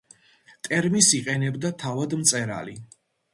[0.67, 2.75] ტერმინს იყენებდა თავად მწერალი.